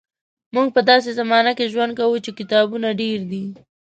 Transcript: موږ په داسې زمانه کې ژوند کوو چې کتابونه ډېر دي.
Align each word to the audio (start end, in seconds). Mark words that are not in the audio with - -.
موږ 0.55 0.67
په 0.75 0.81
داسې 0.89 1.09
زمانه 1.19 1.51
کې 1.57 1.71
ژوند 1.73 1.91
کوو 1.99 2.17
چې 2.25 2.31
کتابونه 2.39 2.87
ډېر 3.01 3.19
دي. 3.31 3.43